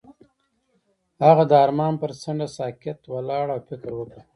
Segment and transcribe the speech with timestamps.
[1.25, 4.19] هغه د آرمان پر څنډه ساکت ولاړ او فکر وکړ.